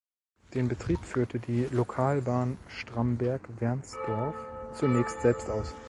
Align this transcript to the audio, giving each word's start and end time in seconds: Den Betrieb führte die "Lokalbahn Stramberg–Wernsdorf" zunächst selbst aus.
Den 0.55 0.67
Betrieb 0.67 1.03
führte 1.05 1.37
die 1.39 1.65
"Lokalbahn 1.65 2.57
Stramberg–Wernsdorf" 2.69 4.33
zunächst 4.73 5.21
selbst 5.21 5.47
aus. 5.47 5.75